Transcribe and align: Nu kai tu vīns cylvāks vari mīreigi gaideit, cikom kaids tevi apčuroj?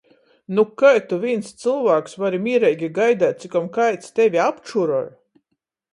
Nu 0.59 0.63
kai 0.83 0.93
tu 1.11 1.19
vīns 1.25 1.51
cylvāks 1.65 2.17
vari 2.23 2.41
mīreigi 2.47 2.91
gaideit, 2.97 3.39
cikom 3.45 3.71
kaids 3.79 4.19
tevi 4.21 4.45
apčuroj? 4.47 5.07